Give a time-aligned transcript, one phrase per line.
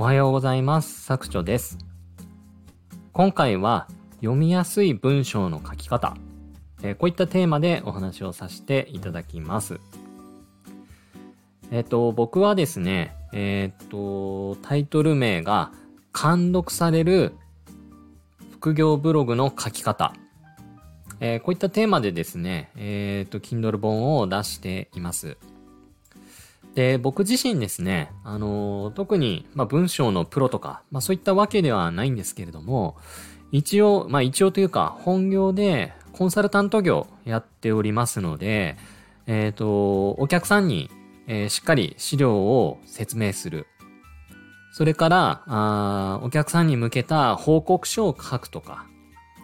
[0.00, 1.02] おはようございます。
[1.02, 1.76] 作長です。
[3.12, 3.86] 今回は
[4.22, 6.16] 読みやすい文章の書き方、
[6.82, 9.78] えー、こういったテーマでお話をさせていただきます。
[11.70, 15.70] えっ、ー、と、僕はですね、えっ、ー、と、タイトル名が、
[16.14, 17.34] 監読される
[18.52, 20.14] 副業ブログの書き方。
[21.20, 25.36] えこういったテーマでですね、えっ、と、Kindle 本を出しています。
[26.74, 32.96] で、僕自身ですね、あの、特に、まあ、文章のプロとか、まあ、そういったわけではないんですけれども、
[33.52, 38.76] 一応、まあ、一応というか、本業でコンサルタント業やっておりますので、
[39.26, 40.90] えっ、ー、と、お客さんに、
[41.26, 43.66] えー、しっかり資料を説明する。
[44.72, 48.86] それからあ、お客さんに向けた報告書を書くとか、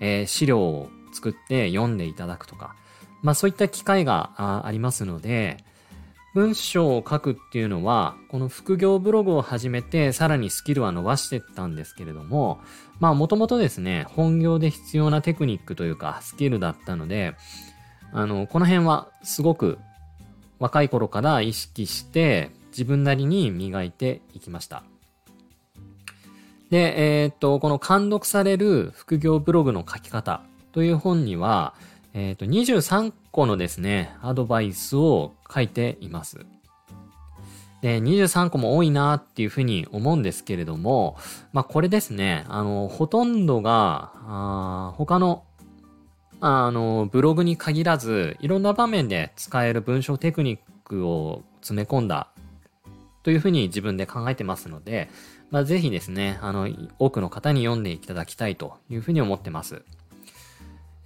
[0.00, 2.74] えー、資料を作って読んでいただくとか、
[3.22, 5.58] まあそういった機会がありますので、
[6.34, 12.60] 文章を書くっていうのは、この副業ブログを始めて、さらにスキルは伸ばしてったんですけれども、
[13.00, 17.34] まあもともとですね、本業で必要なテクニックというか、スキルだったので、
[18.12, 19.78] あの、この辺はすごく
[20.60, 24.84] 若い頃から意識して、自分なりに磨いていきました。
[26.70, 31.74] で、えー、っと、この監読される副業ブログの書き方という本には、
[32.12, 36.44] えっ、ー、と、23個のですね、アドバイスを書いています。
[37.82, 41.16] で、23個も多いなっていうふうに思うんですけれども、
[41.52, 45.44] まあこれですね、あの、ほとんどが、あ他の、
[46.40, 52.28] あの、ブログに限らず、いろんな場面で使える文章テクニックを詰め込んだ
[53.22, 55.08] というふうに自分で考えてますので、
[55.50, 59.82] まあぜひですね、あの、多くの方に読んでいただきたいというふうに思ってます。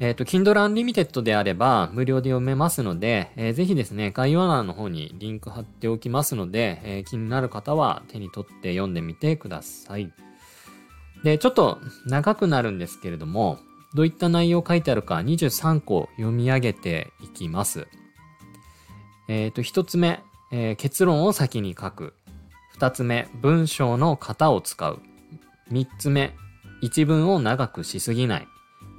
[0.01, 10.13] えっ、ー、と、Kindle Unlimited であれば無料で読めますので、えー、ぜひですね、概要欄の方にリンク貼っておきますので、えー、気になる方は手に取って読んでみてください。
[11.23, 13.59] で、ちょっと長くなるんですけれども、
[13.95, 17.87] どういった内容書いてあるか23個読み上げていきます。
[19.29, 22.15] えっ、と、1つ目、え結論を先に書く。
[22.79, 25.01] 2つ目、文章の型を使う。
[25.71, 26.35] 3つ目、
[26.81, 28.49] 一文を長くしすぎない。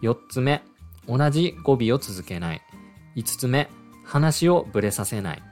[0.01, 0.63] 4つ目、
[1.07, 2.61] 同じ語尾を続けない。
[3.15, 3.69] 5つ目、
[4.03, 5.43] 話をぶれさせない。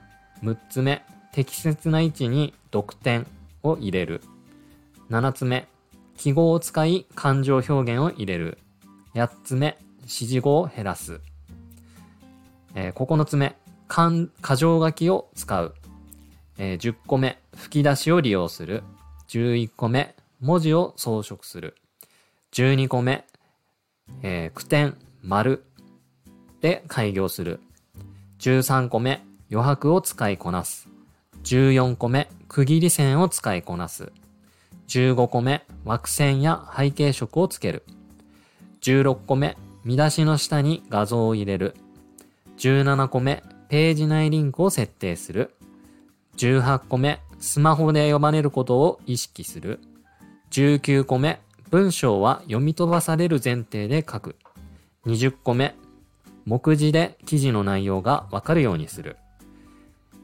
[0.42, 3.26] 6つ目、適切な位置に読点
[3.62, 4.20] を入れる。
[5.10, 5.66] 7つ目、
[6.16, 8.58] 記号を使い感情表現を入れる。
[9.14, 11.20] 8つ目、指示語を減らす。
[12.74, 13.56] えー、9つ目、
[13.88, 15.74] 箇条書きを使う。
[16.58, 18.82] えー、10個目、吹き出しを利用する。
[19.28, 21.76] 11個目、文字を装飾する。
[22.52, 23.24] 12個目、
[24.22, 24.96] えー、句点、
[25.26, 25.64] 丸
[26.60, 27.60] で開業する。
[28.40, 30.86] 13個目、余白を使いこなす。
[31.44, 34.12] 14個目、区切り線を使いこなす。
[34.88, 37.84] 15個目、枠線や背景色をつける。
[38.82, 41.74] 16個目、見出しの下に画像を入れる。
[42.58, 45.54] 17個目、ページ内リンクを設定する。
[46.36, 49.80] 18個目、スマホで読まれることを意識する。
[50.50, 54.36] 19個目、文章は読み飛ばされる前提で書く。
[55.06, 55.74] 20個目、
[56.46, 59.16] 目次で記事の内容がわかるようにする。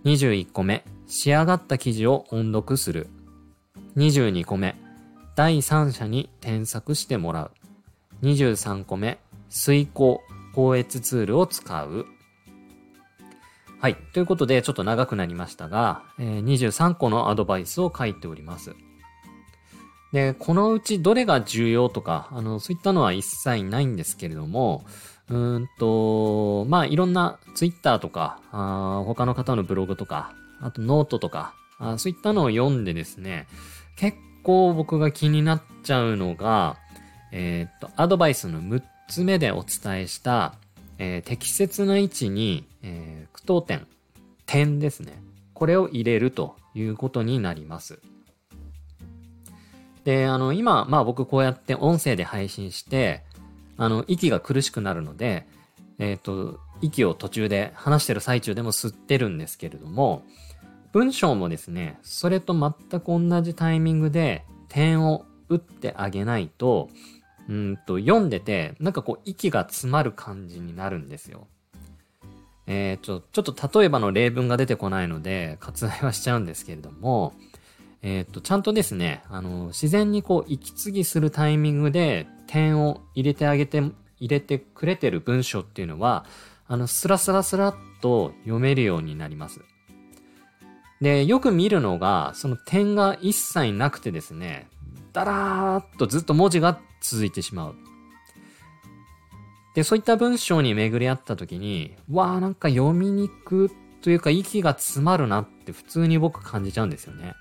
[0.05, 3.09] 21個目、仕上がった記事を音読する。
[3.97, 4.77] 22個目、
[5.37, 7.51] 第三者に添削してもらう。
[8.23, 9.19] 23個目、
[9.51, 10.23] 遂行、
[10.55, 12.07] 高越ツールを使う。
[13.81, 13.97] はい。
[14.13, 18.75] ということで、ちょっと長くなりましたが、えー、23個のアドバイスを書いております。
[20.13, 24.85] で、このうちどれが重要とか、あの、そういったのは一切ないんですけれども、
[25.29, 33.49] うんと、まあ、いろんなツイッターとか、あ他の方のブログとか、あとノートとかあ、そういったのを読んでですね、
[33.97, 36.77] 結構僕が気になっちゃうのが、
[37.33, 40.55] えー、っと、アドバイスの6つ目でお伝えした、
[40.99, 43.87] えー、適切な位置に、えー、句読点、
[44.47, 45.23] 点ですね。
[45.55, 47.99] これを入れるということになります。
[50.05, 53.23] で、あの、今、まあ僕こうやって音声で配信して、
[53.77, 55.47] あの、息が苦しくなるので、
[55.99, 60.25] えっ、ー、と、息を途中で話してる最中でも吸ってるんですけれども、
[60.93, 66.89] 文章もですね、それと全く同じタイミングで点を打ってあげないと、
[67.49, 71.49] うんと、読んでて、なんかこう、息が詰まる感じになるんですよ。
[72.67, 77.35] えー、ちょ、ちょっと例えばの例文が出てこないので、割愛はしちゃうんですけれども、
[78.03, 83.83] えっ、と、ちゃんとですね、あの、自然にこう、息継ぎするタイミングで点を入れてあげて、
[84.19, 86.25] 入れてくれてる文章っていうのは、
[86.67, 89.61] あの、スラスラスラっと読めるようになります。
[91.01, 94.69] で、よく見るのが、その点が一切なくてですね、
[95.13, 97.75] だらーっとずっと文字が続いてしまう。
[99.75, 103.71] で、そういった文章に巡り合った時に、わーなんか読みにく
[104.03, 107.35] というか息が詰まるなって普通に僕感じちゃうんですよね。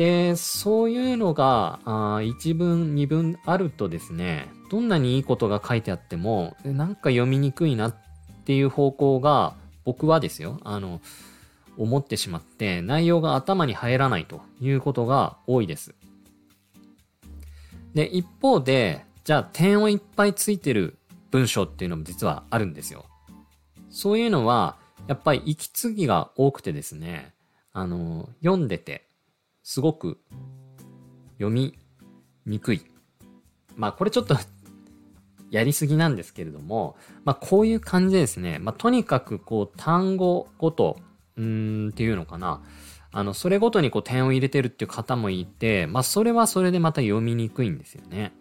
[0.00, 7.94] で、そういうのが、あ一文、二文あるとですね、どんなにいいことが書いてあっても、なんか読みにくいなっ
[8.46, 11.02] ていう方向が、僕はですよ、あの、
[11.76, 15.94] 思ってしまって、内容が頭に入らないということが多いです。
[17.92, 20.96] で、一方で、じゃあ点をいっぱいついてる
[21.30, 23.04] 文章っていうのも実はあるんですよ。
[23.90, 27.34] そういうのは、やっぱり息継ぎが多くてですね、
[27.74, 29.09] あの、読んでて、
[29.62, 30.18] すごく
[31.34, 31.78] 読み
[32.46, 32.84] にくい。
[33.76, 34.36] まあこれちょっと
[35.50, 40.98] やりすぎなんですけれども、まあこういう感じですね、まあとにかくこう単語ごと、
[41.36, 42.62] うんっていうのかな。
[43.12, 48.32] あの、それごとにこう点を入れてるっていう方もいて、まあそれはそれでまた読みにくいんですよね。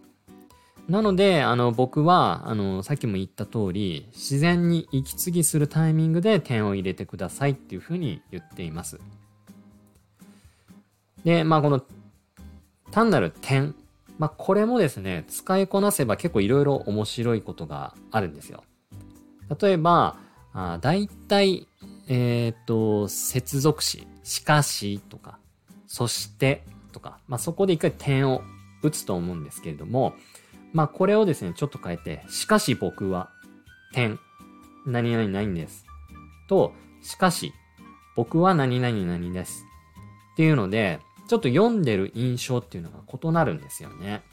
[0.90, 9.00] なので、あの、僕は、あの、さっきも言った通り、自然に息継ぎするタイミングで点を入れてくださいっていうふうに言っています。
[11.24, 11.82] で、まあ、この、
[12.92, 13.76] 単なる点。
[14.18, 18.64] まあ、これもですね、使いこなせば結構いろいろ面白いことがあるんですよ。
[19.62, 20.18] 例えば、
[20.54, 21.68] あ大体、
[22.08, 25.40] えっ、ー、と、接続詞、しかしとか、
[25.88, 28.42] そしてとか、まあ、そこで一回点を
[28.82, 30.14] 打つと思うんですけれども、
[30.74, 33.30] まあこれをですね、ちょっと変えて、しかし僕は、
[33.94, 34.20] 点、
[34.86, 35.86] 何々ないんです。
[36.48, 37.54] と、しかし、
[38.16, 39.66] 僕は何々何です。
[40.34, 44.24] っていうので、ちょっと読んでる印象っていうのが異なるんですよね。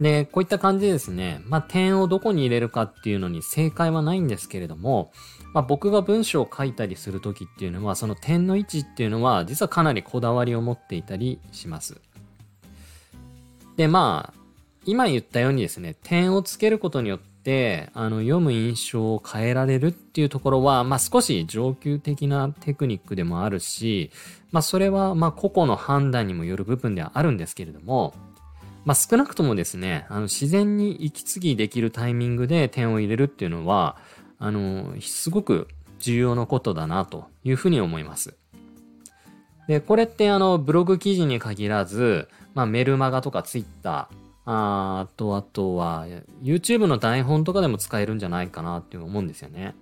[0.00, 5.10] で、こういった感じでですね、まあ、点をどこに入れるかっていうのに正解はないんですけれども、
[5.52, 12.00] まあ、僕が文章を書いたりするときっていうのは、その点の位置っていうのは、実はかなりこだわりを持っていたりします。
[13.76, 14.40] で、まあ、
[14.86, 17.20] 今言ったようにですね、点をつけることによっ、
[17.94, 24.10] あの、読む印象を変えられるっていうところは、まあ、少し上級的なテクニックでもあるし、
[24.52, 28.14] まあ、それは、ま、個々の判断にもよる部分ではあるんですけれども、
[28.84, 33.96] まあ、少なくともですね、あの、自然に息継ぎできるタイミングで点を入れるっていうのは、
[34.38, 38.36] あの、すごく重要なことだなというふうに思います。
[39.68, 46.06] で、これってあの、ブログ記事に限らず、まあ、メルマガとかツイッター、あと、あとは、
[46.42, 49.74] YouTube の台本とかでも使えるんじゃないかなって思うんですよね。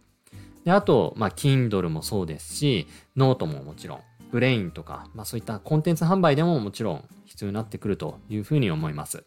[0.64, 4.00] で、あと、まあ、Kindle もそうですし、ノートももちろん、
[4.30, 9.24] Brain とか、まあそういったコンテンツ販売でももちろん必要になってくるというふうに思います。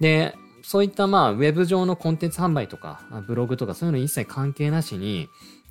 [0.00, 5.28] で、そういったまあ、ウェブ上のコンテンツ販売とか、ブログとかそういうの一切関係なしに、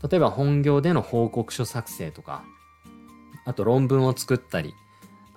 [0.09, 2.43] 例えば本業での報告書作成とか、
[3.45, 4.73] あと論文を作ったり、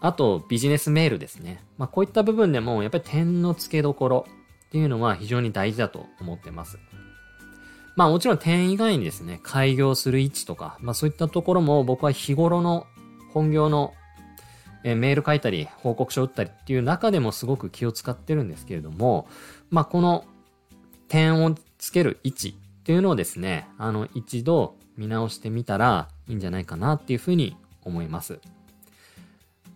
[0.01, 1.63] あと、ビジネスメールですね。
[1.77, 4.27] まあ、こういった部分でも、やっぱり点の付けどころ
[4.69, 6.79] っていうのは非常に大事だと思ってます。
[7.97, 12.87] まあもちろん点以外にですね、開業する位置とか、まあそういったところも僕は日頃の
[13.33, 13.93] 本業の
[14.85, 19.27] えメール書いたり、報告書打ったりっていう中でもすごく気を使ってるんですけれども、
[19.71, 20.25] まあこの
[21.09, 28.41] 点をつける位置っていうのをですね、あの一度見直してみたらいいんじゃないかなっていうふうに思います。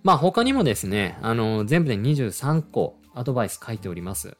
[0.02, 4.36] まあ他にもですね、あの、全部で23個アドバイス書いております。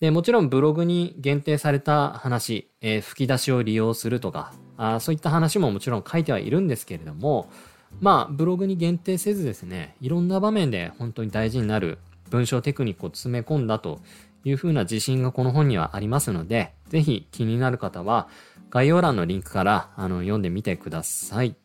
[0.00, 7.50] で、もちろんブログに限定された話、えー、吹き出しを利用するとかあ、そういった話ももちろん書いてはいるんですけれども、
[8.00, 11.98] まあ、ブログに限定せずですね、いろんな場面で本当に大事になる
[12.30, 14.00] 文章テクニックを詰め込んだと
[14.44, 18.28] いうふうな自信がこの本にはありますので、ぜひ気になる方は
[18.70, 21.56] 概要欄のリンクからあの読んでみてください。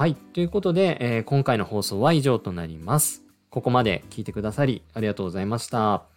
[0.00, 0.14] はい。
[0.14, 3.22] ということで、えー、今回の放送は以上となります。
[3.50, 6.09] ここまで聞いてくださりありがとうございました。